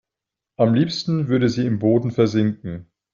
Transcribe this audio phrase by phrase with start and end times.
[0.57, 2.87] Am liebsten würde sie im Boden versinken.